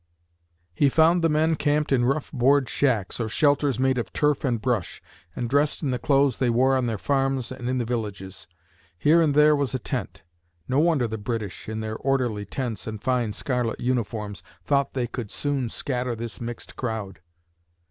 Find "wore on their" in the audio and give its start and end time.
6.49-6.97